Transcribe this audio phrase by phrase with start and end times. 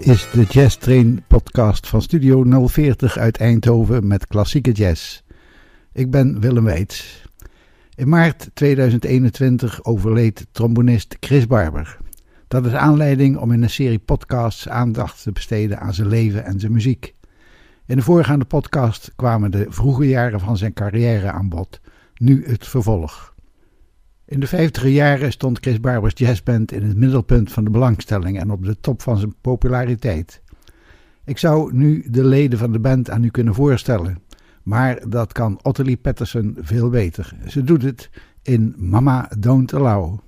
[0.00, 5.22] Is de Jazz Train podcast van Studio 040 uit Eindhoven met klassieke jazz.
[5.92, 7.24] Ik ben Willem Weits.
[7.94, 11.98] In maart 2021 overleed trombonist Chris Barber.
[12.48, 16.60] Dat is aanleiding om in een serie podcasts aandacht te besteden aan zijn leven en
[16.60, 17.14] zijn muziek.
[17.86, 21.80] In de voorgaande podcast kwamen de vroege jaren van zijn carrière aan bod,
[22.14, 23.29] nu het vervolg.
[24.30, 28.50] In de vijftiger jaren stond Chris Barbers jazzband in het middelpunt van de belangstelling en
[28.50, 30.42] op de top van zijn populariteit.
[31.24, 34.22] Ik zou nu de leden van de band aan u kunnen voorstellen,
[34.62, 37.36] maar dat kan Ottilie Patterson veel beter.
[37.46, 38.10] Ze doet het
[38.42, 40.18] in Mama Don't Allow.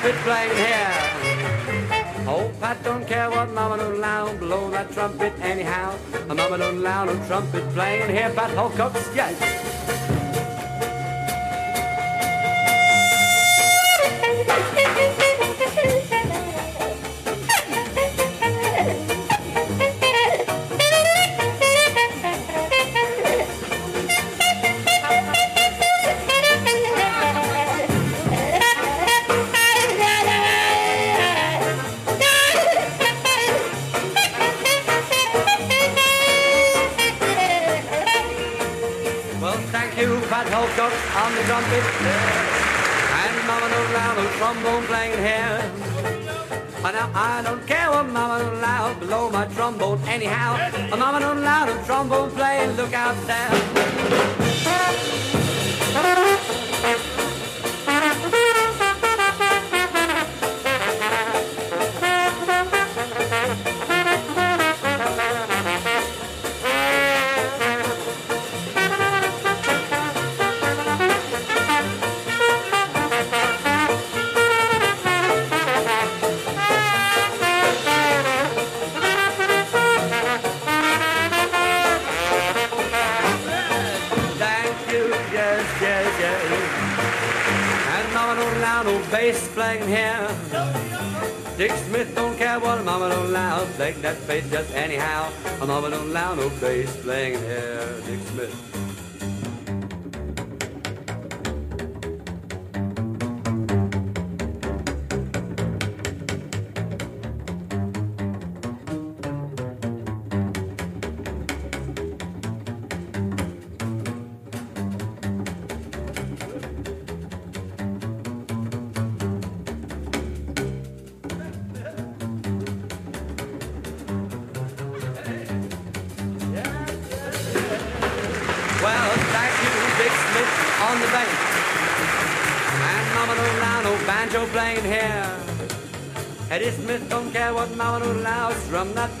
[0.00, 0.92] Trumpet playing here.
[2.26, 5.94] Oh, Pat don't care what Mama Nolano blow that trumpet anyhow.
[6.26, 9.49] Mama don't allow no trumpet playing here, Pat Holcox, yes.
[52.00, 53.14] Trombone playing, look out
[88.60, 90.28] loud, old bass playing here.
[91.56, 93.64] Dick Smith don't care what a mama don't allow.
[93.76, 95.30] Play that bass just anyhow.
[95.60, 98.00] A mama don't allow no bass playing here.
[98.06, 98.89] Dick Smith.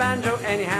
[0.00, 0.79] banjo anyhow.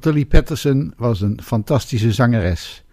[0.00, 2.84] Ottilie Patterson was een fantastische zangeres.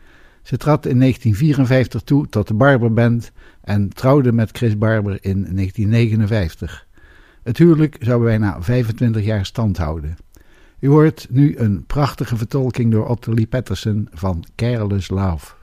[0.41, 5.41] Ze trad in 1954 toe tot de Barber Band en trouwde met Chris Barber in
[5.55, 6.87] 1959.
[7.43, 10.17] Het huwelijk zou bijna 25 jaar stand houden.
[10.79, 15.56] U hoort nu een prachtige vertolking door Ottilie Patterson van Careless Love.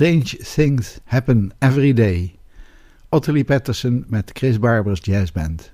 [0.00, 2.32] Strange Things Happen Every Day.
[3.12, 5.68] Ottilie Patterson met Chris Barbers Jazzband.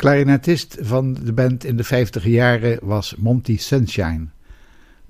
[0.00, 4.26] klarinetist van de band in de 50 jaren was Monty Sunshine.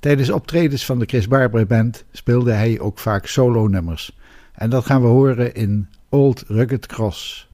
[0.00, 4.18] Tijdens optredens van de Chris Barber Band speelde hij ook vaak solo-nummers.
[4.52, 7.49] En dat gaan we horen in Old Rugged Cross.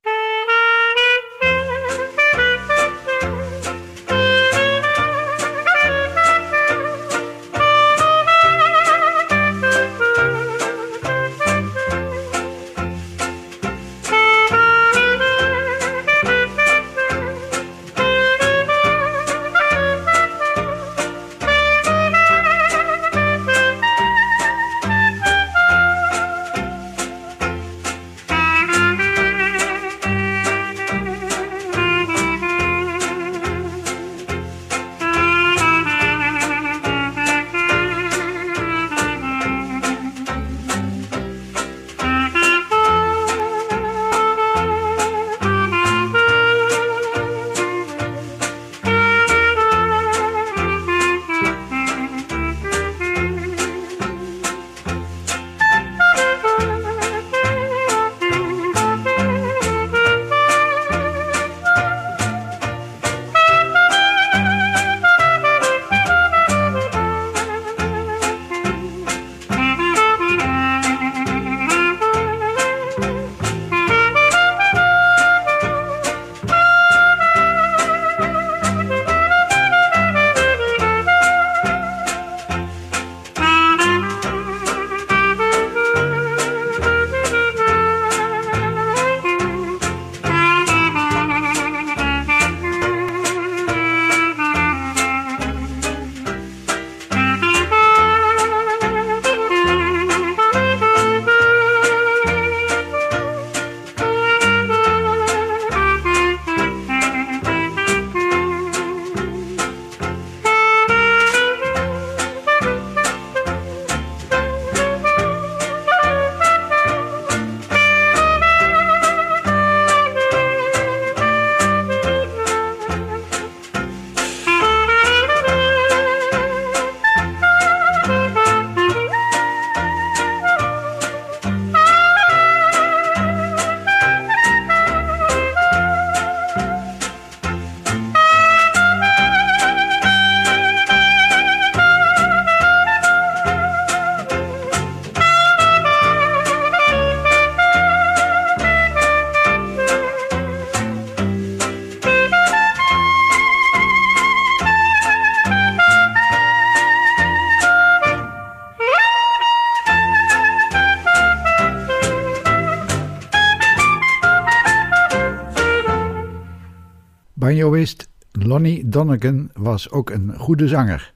[167.47, 171.13] Banjoist Lonnie Donegan was ook een goede zanger.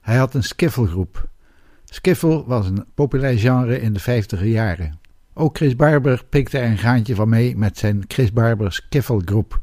[0.00, 1.28] Hij had een skiffelgroep.
[1.84, 4.98] Skiffle was een populair genre in de 50er jaren.
[5.32, 9.60] Ook Chris Barber pikte er een gaantje van mee met zijn Chris Barber Skiffelgroep.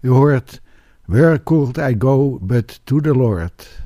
[0.00, 0.60] U hoort
[1.04, 3.81] Where could I go but to the Lord?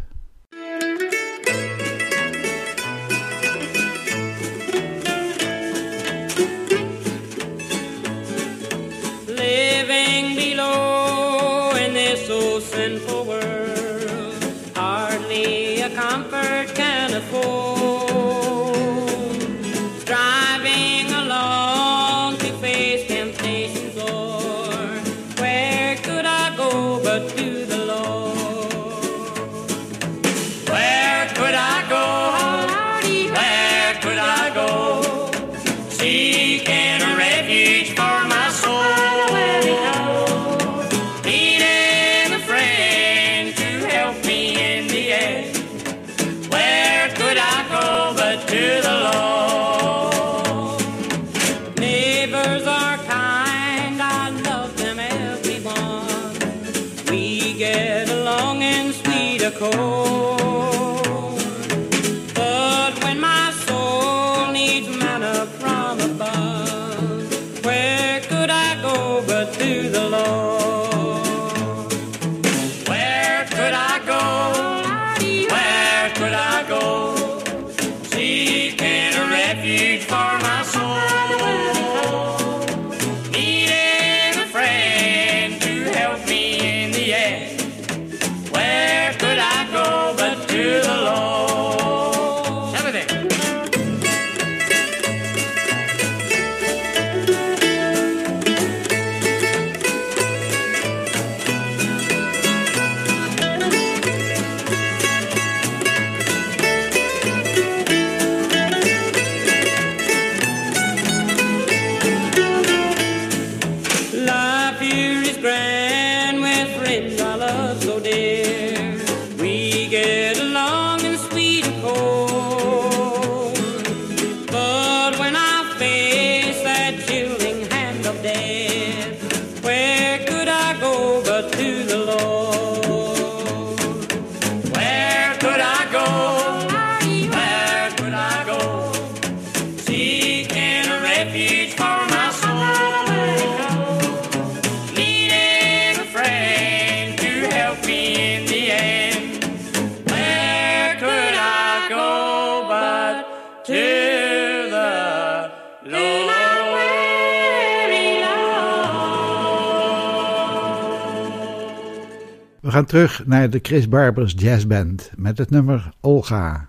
[162.87, 166.69] terug naar de Chris Barbers Jazzband met het nummer Olga.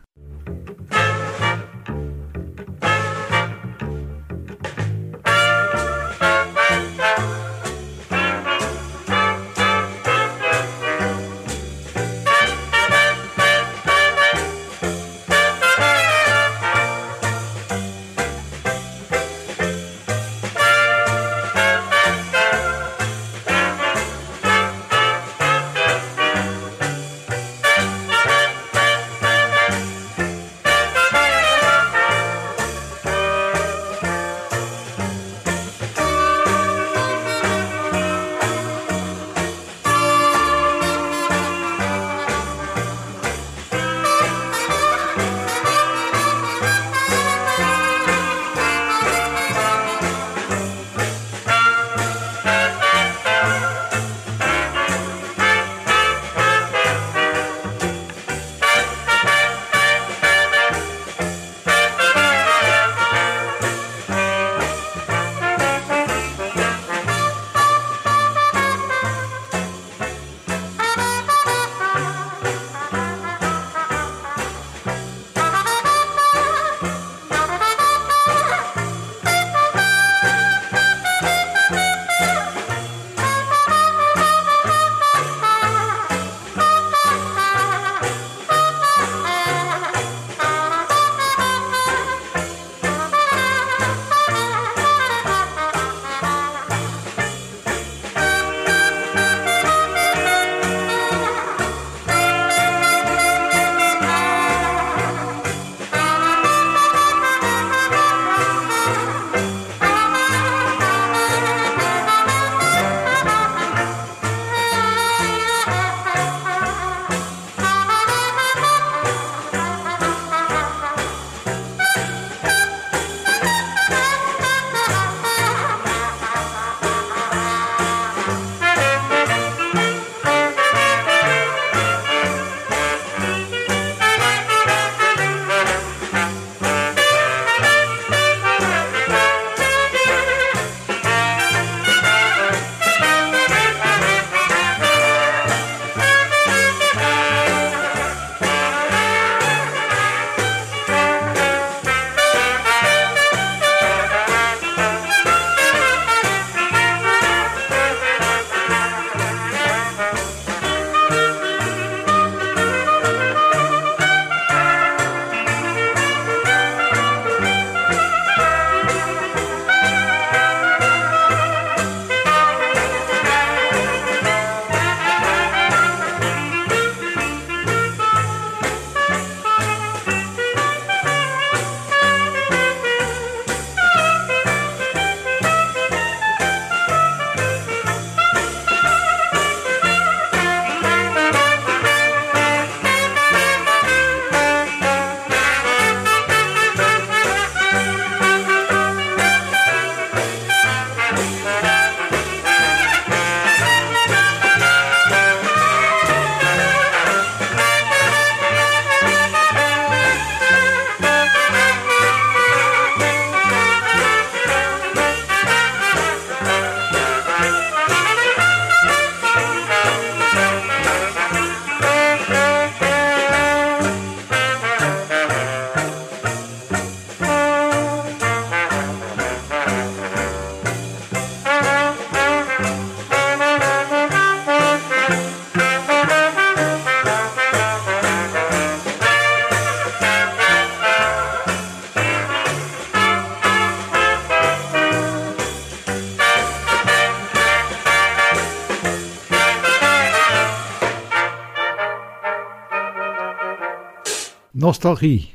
[254.58, 255.34] Nostalgie.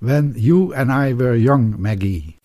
[0.00, 2.40] When You and I Were Young, Maggie.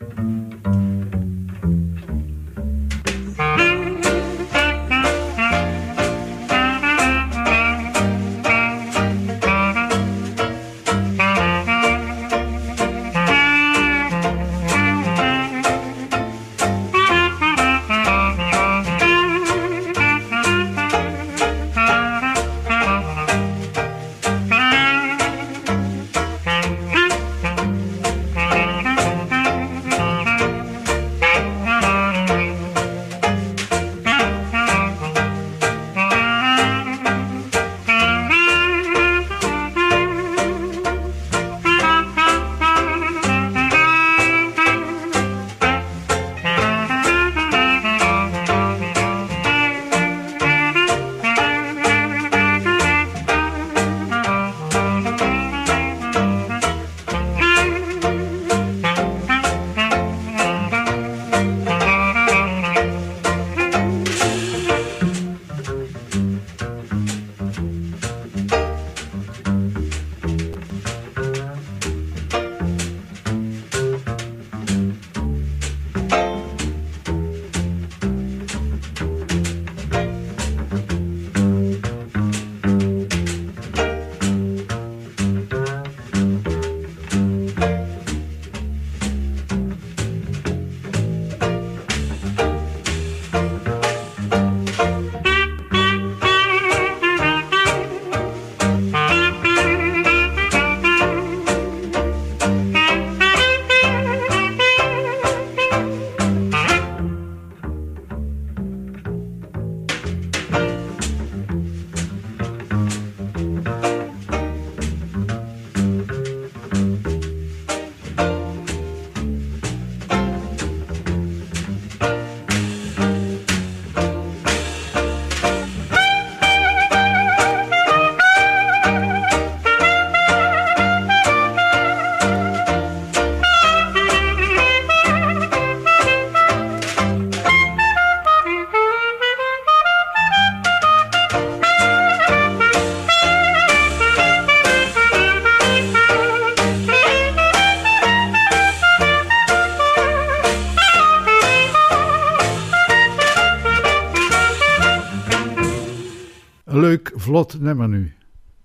[157.21, 158.11] vlot nummer nu.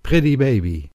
[0.01, 0.89] Pretty Baby.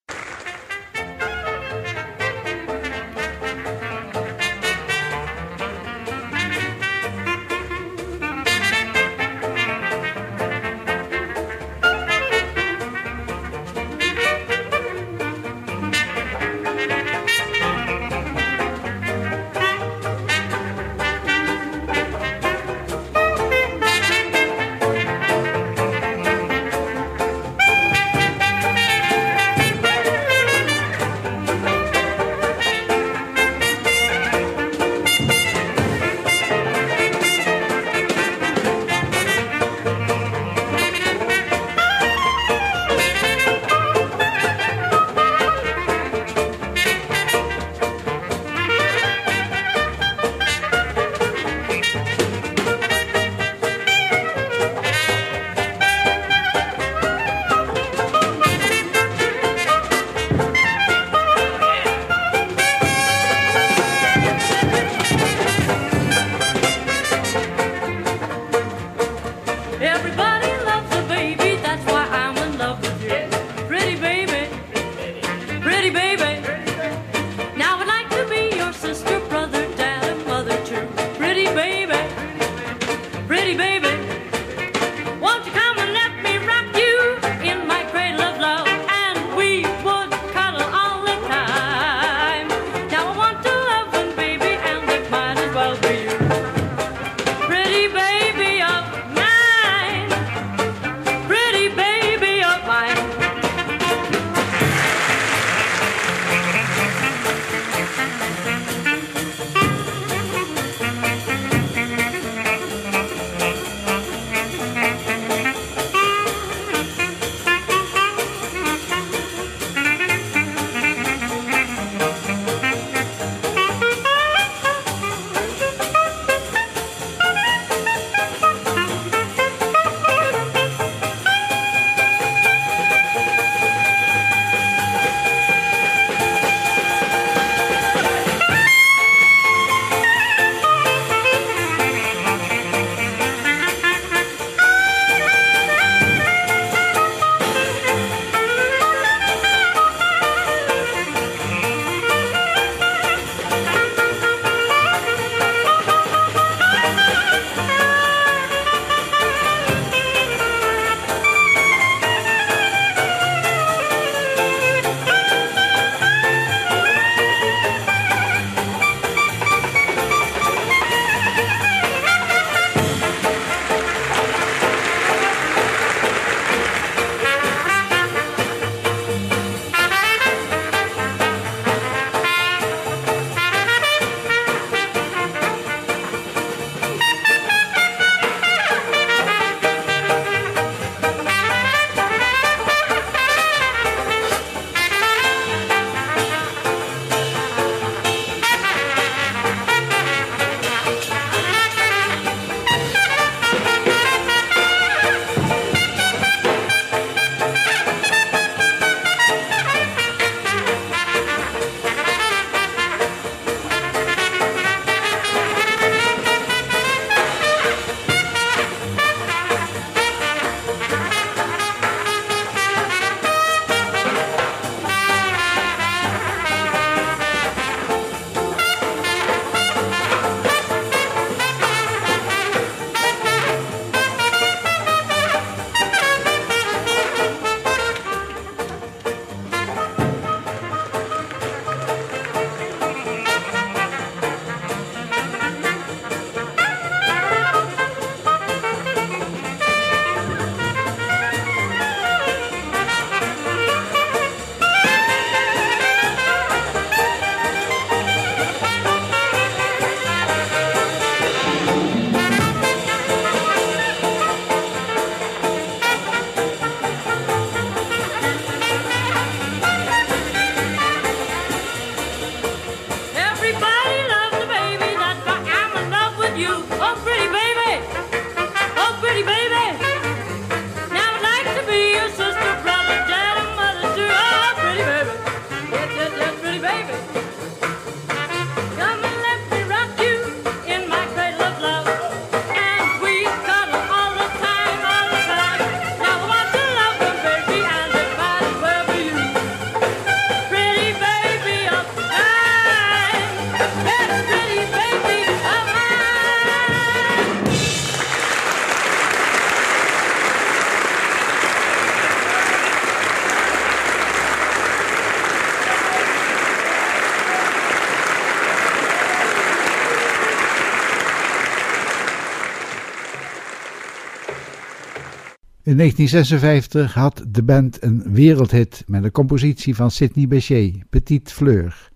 [325.72, 331.90] In 1956 had de band een wereldhit met een compositie van Sidney Bechet, Petite Fleur.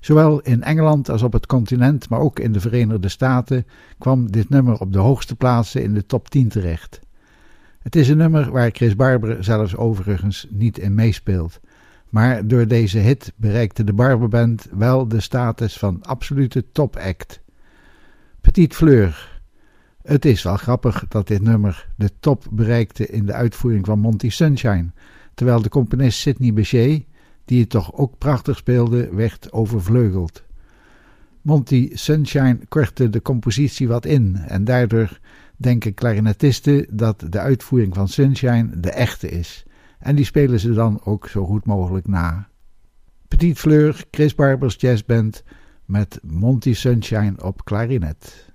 [0.00, 3.66] Zowel in Engeland als op het continent, maar ook in de Verenigde Staten,
[3.98, 7.00] kwam dit nummer op de hoogste plaatsen in de top 10 terecht.
[7.82, 11.60] Het is een nummer waar Chris Barber zelfs overigens niet in meespeelt.
[12.08, 17.40] Maar door deze hit bereikte de Barberband wel de status van absolute topact.
[18.40, 19.29] Petite Fleur.
[20.10, 24.30] Het is wel grappig dat dit nummer de top bereikte in de uitvoering van Monty
[24.30, 24.90] Sunshine,
[25.34, 27.04] terwijl de componist Sidney Bechet,
[27.44, 30.42] die het toch ook prachtig speelde, werd overvleugeld.
[31.42, 35.18] Monty Sunshine kortte de compositie wat in en daardoor
[35.56, 39.64] denken klarinetisten dat de uitvoering van Sunshine de echte is.
[39.98, 42.48] En die spelen ze dan ook zo goed mogelijk na.
[43.28, 45.42] Petit Fleur, Chris Barbers Jazzband
[45.84, 48.48] met Monty Sunshine op klarinet.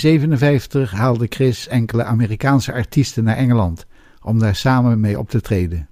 [0.00, 3.86] 1957 haalde Chris enkele Amerikaanse artiesten naar Engeland
[4.22, 5.88] om daar samen mee op te treden.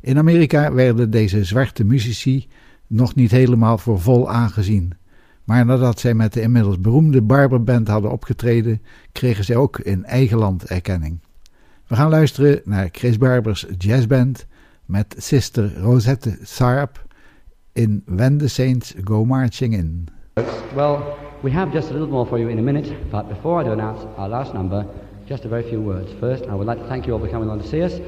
[0.00, 2.48] In Amerika werden deze zwarte muzici
[2.86, 4.92] nog niet helemaal voor vol aangezien.
[5.44, 8.82] Maar nadat zij met de inmiddels beroemde Barber Band hadden opgetreden,
[9.12, 11.18] kregen zij ook in eigen land erkenning.
[11.86, 14.46] We gaan luisteren naar Chris Barbers jazzband
[14.84, 17.00] met Sister Rosette Tharpe
[17.72, 20.08] in When the Saints Go Marching In.
[21.44, 23.72] We have just a little more for you in a minute, but before I do
[23.72, 24.86] announce our last number,
[25.26, 26.10] just a very few words.
[26.18, 28.00] First, I would like to thank you all for coming along to see us.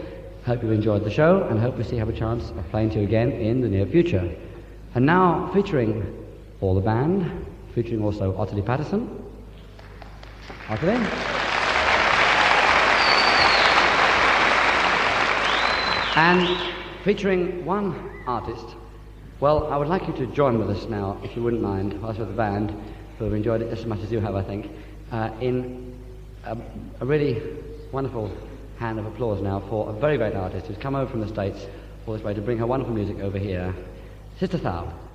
[0.47, 3.01] Hope you've enjoyed the show and hope we see have a chance of playing to
[3.01, 4.35] you again in the near future.
[4.95, 6.17] And now, featuring
[6.63, 7.31] all the band,
[7.75, 9.23] featuring also Ottilie Patterson.
[10.71, 10.95] Ottilie.
[16.17, 16.73] And
[17.05, 18.65] featuring one artist.
[19.41, 22.17] Well, I would like you to join with us now, if you wouldn't mind, us
[22.17, 22.75] with the band,
[23.19, 24.71] who have enjoyed it just as much as you have, I think,
[25.13, 25.99] uh, in
[26.45, 26.57] a,
[27.01, 27.43] a really
[27.93, 28.31] wonderful
[28.79, 31.67] hand of applause now for a very great artist who's come over from the States
[32.07, 33.75] all this way to bring her wonderful music over here,
[34.39, 35.06] Sister Thou.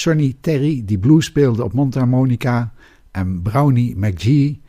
[0.00, 2.72] Sonny Terry, die blues speelde op mondharmonica,
[3.10, 4.60] en Brownie McGee,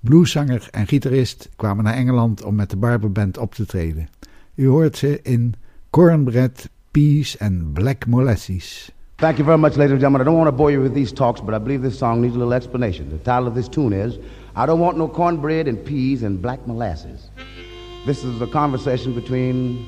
[0.00, 4.08] blueszanger en gitarist, kwamen naar Engeland om met de Barber Band op te treden.
[4.54, 5.54] U hoort ze in
[5.90, 8.90] Cornbread, Peas and Black Molasses.
[9.14, 10.20] Thank you very much, ladies and gentlemen.
[10.20, 12.34] I don't want to bore you with these talks, but I believe this song needs
[12.34, 13.08] a little explanation.
[13.08, 14.18] The title of this tune is
[14.56, 17.30] I Don't Want No Cornbread and Peas and Black Molasses.
[18.06, 19.86] This is a conversation between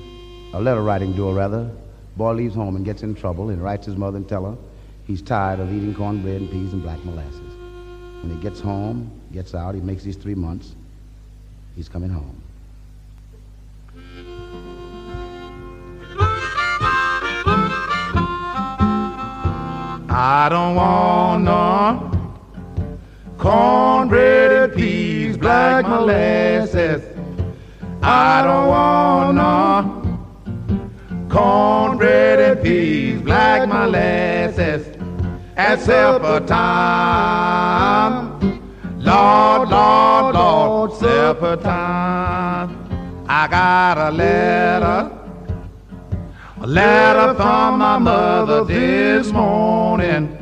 [0.53, 1.69] a letter writing duo, rather.
[2.17, 4.57] Boy leaves home and gets in trouble and writes his mother and tell her
[5.07, 7.41] he's tired of eating cornbread and peas and black molasses.
[8.23, 10.75] When he gets home, gets out, he makes these three months,
[11.77, 12.41] he's coming home.
[20.17, 22.11] I don't want no
[23.37, 27.03] cornbread and peas, black molasses.
[28.01, 34.94] I don't want no cornbread and peas, black molasses.
[35.57, 38.41] At supper time,
[38.99, 43.25] Lord, Lord, Lord, supper time.
[43.29, 45.13] I got a letter.
[46.61, 50.37] A letter from my mother this morning.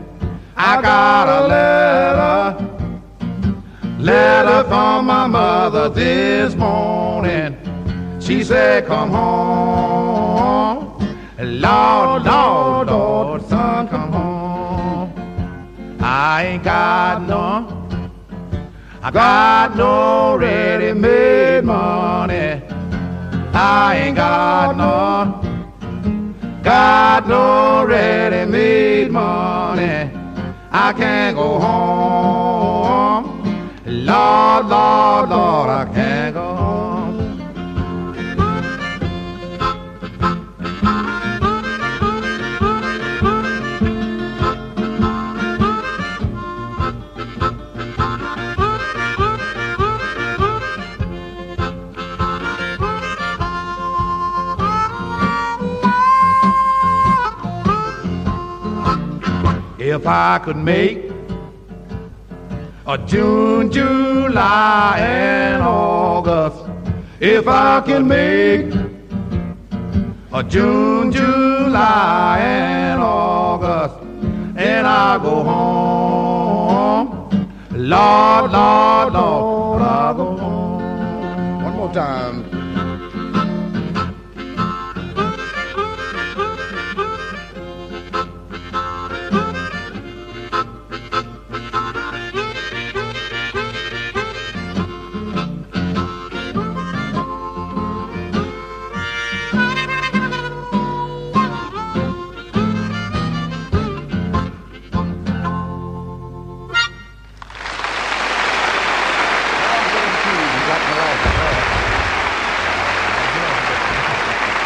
[0.57, 2.57] I got a letter.
[3.99, 7.59] Letter from my mother this morning.
[8.19, 10.97] She said, Come home.
[11.39, 13.52] Lord, Lord, Lord.
[16.43, 17.89] I ain't got no.
[19.01, 22.61] I got no ready-made money.
[23.55, 25.41] I ain't got no.
[26.65, 30.11] Got no ready-made money.
[30.73, 33.25] I can't go home.
[33.87, 36.62] Lord, Lord, Lord, I can't go home.
[59.93, 61.11] If I could make
[62.87, 66.65] a June, July, and August,
[67.21, 68.73] if I can make
[70.33, 73.97] a June, July, and August,
[74.57, 77.09] and I go home,
[77.73, 81.65] Lord, Lord, Lord, I go home.
[81.65, 82.42] One more time.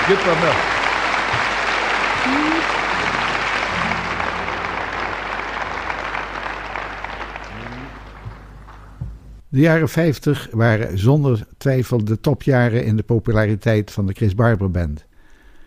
[0.07, 0.55] Some milk.
[9.49, 14.71] De jaren 50 waren zonder twijfel de topjaren in de populariteit van de Chris Barber
[14.71, 15.05] Band.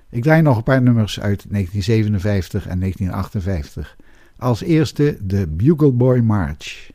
[0.10, 3.96] Ik draai nog een paar nummers uit 1957 en 1958.
[4.38, 6.92] Als eerste de Bugle Boy March.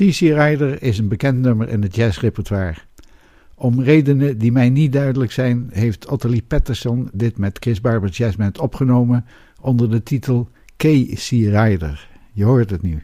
[0.00, 2.74] CC Rider is een bekend nummer in het jazzrepertoire.
[3.54, 8.36] Om redenen die mij niet duidelijk zijn, heeft Ottilie Patterson dit met Chris Barber Jazz
[8.36, 9.24] Band opgenomen
[9.60, 11.28] onder de titel K.C.
[11.30, 12.08] Rider.
[12.32, 13.02] Je hoort het nu.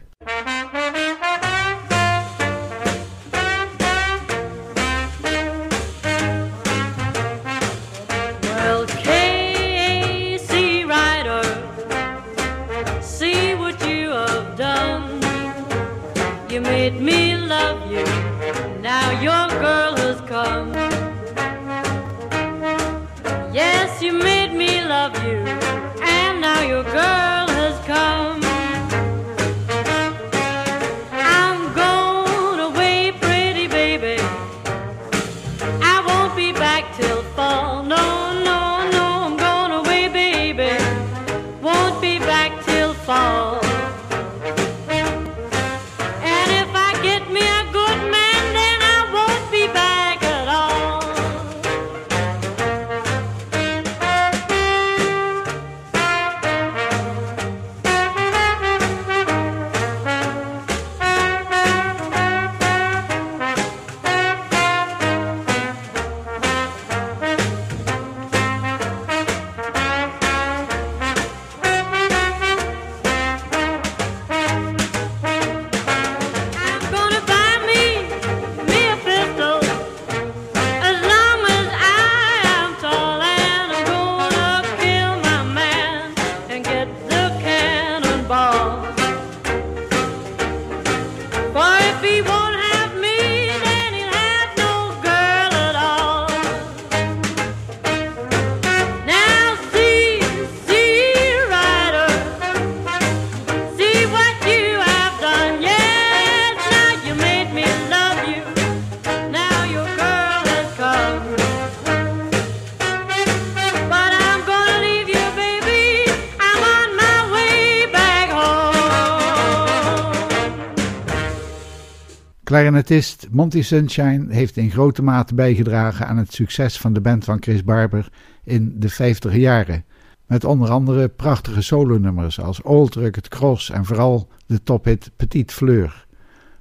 [122.87, 127.41] Clarinetist Monty Sunshine heeft in grote mate bijgedragen aan het succes van de band van
[127.41, 128.09] Chris Barber
[128.43, 129.85] in de 50 jaren.
[130.25, 136.05] Met onder andere prachtige solonummers als Old Rugged Cross en vooral de tophit Petite Fleur.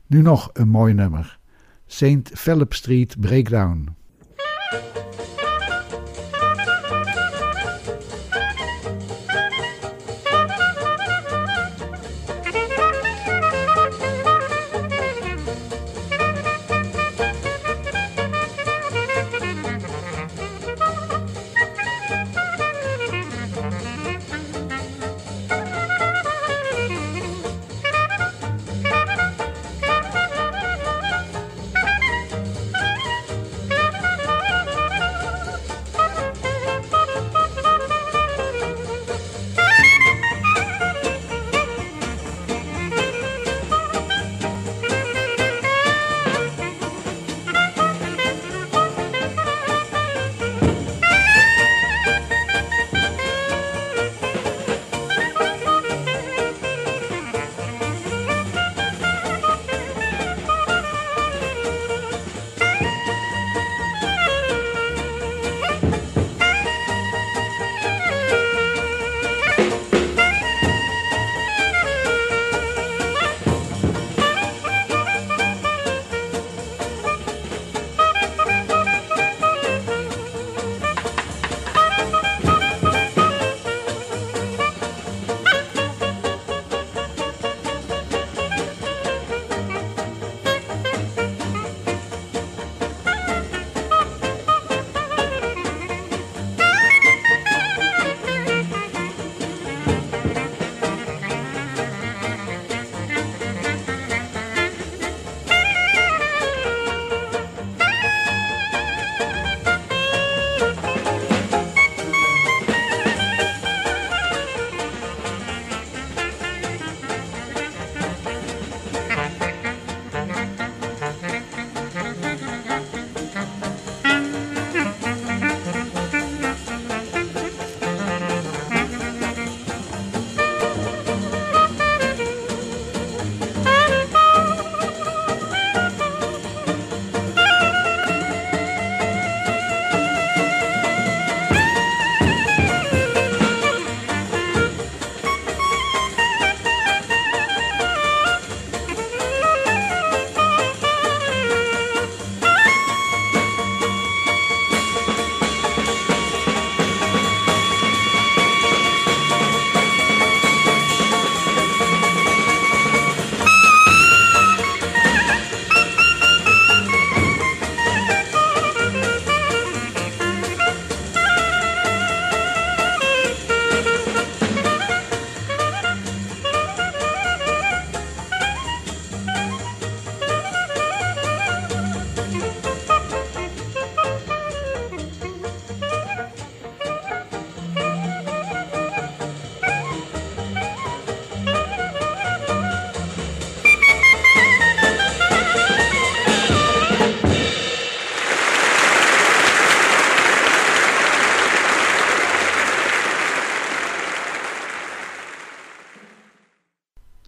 [0.07, 1.39] Nu nog een mooi nummer.
[1.87, 2.31] St.
[2.33, 3.89] Philip Street Breakdown.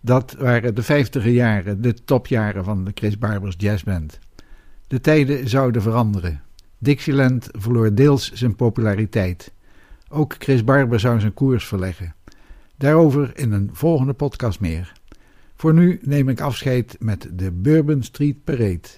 [0.09, 4.19] Dat waren de vijftiger jaren, de topjaren van de Chris Barbers Jazzband.
[4.87, 6.43] De tijden zouden veranderen.
[6.79, 9.53] Dixieland verloor deels zijn populariteit.
[10.09, 12.15] Ook Chris Barber zou zijn koers verleggen.
[12.77, 14.93] Daarover in een volgende podcast meer.
[15.55, 18.89] Voor nu neem ik afscheid met de Bourbon Street Parade.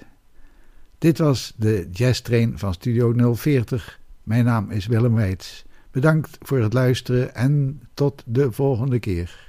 [0.99, 4.01] Dit was de Jazz Train van Studio 040.
[4.23, 5.65] Mijn naam is Willem Weits.
[5.91, 9.49] Bedankt voor het luisteren en tot de volgende keer.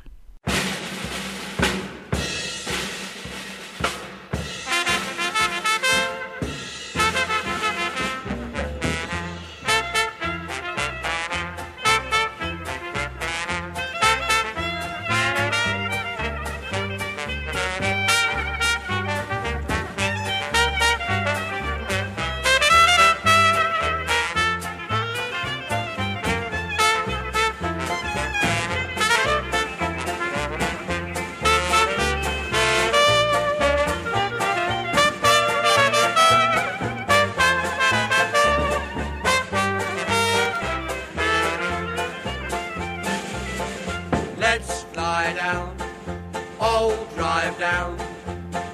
[47.42, 47.98] Drive down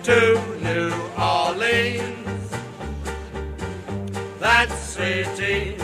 [0.03, 2.51] to New Orleans.
[4.39, 5.77] That city,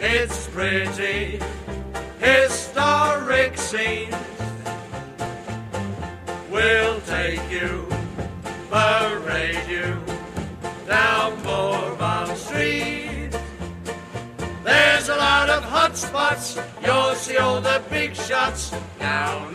[0.00, 1.40] it's pretty,
[2.18, 4.14] historic scenes.
[6.50, 7.86] We'll take you,
[8.70, 10.00] parade you
[10.86, 13.30] down Bourbon Street.
[14.64, 16.58] There's a lot of hot spots.
[16.82, 19.52] You'll see all the big shots Bourbon